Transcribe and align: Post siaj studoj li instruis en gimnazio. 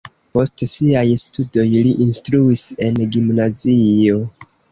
Post 0.35 0.61
siaj 0.69 1.03
studoj 1.23 1.65
li 1.75 1.91
instruis 2.07 2.65
en 2.87 2.99
gimnazio. 3.17 4.19